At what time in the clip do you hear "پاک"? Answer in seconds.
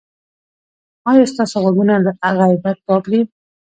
2.87-3.03